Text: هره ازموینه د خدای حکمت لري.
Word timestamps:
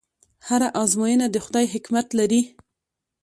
هره 0.47 0.67
ازموینه 0.81 1.27
د 1.31 1.35
خدای 1.45 1.65
حکمت 1.73 2.07
لري. 2.19 2.41